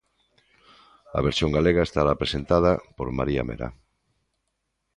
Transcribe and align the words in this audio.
A 1.17 1.19
versión 1.27 1.49
galega 1.57 1.83
estará 1.87 2.13
presentada 2.21 2.71
por 2.97 3.07
María 3.17 3.43
Mera. 3.49 3.69